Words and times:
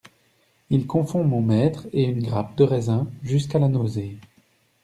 Il 0.71 0.87
confond 0.87 1.23
mon 1.23 1.43
maître 1.43 1.87
et 1.93 2.05
une 2.05 2.23
grappe 2.23 2.57
de 2.57 2.63
raisin 2.63 3.07
jusqu'à 3.21 3.59
la 3.59 3.67
nausée. 3.67 4.17